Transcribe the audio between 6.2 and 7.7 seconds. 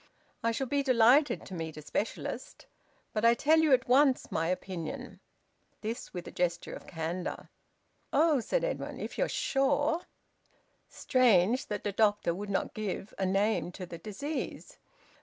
a gesture of candour.